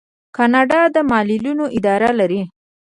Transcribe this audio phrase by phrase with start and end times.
[0.35, 2.41] کاناډا د معلولینو اداره لري.